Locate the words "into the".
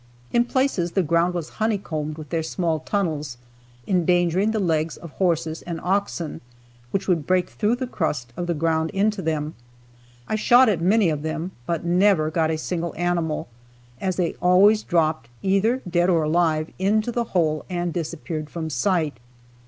16.79-17.25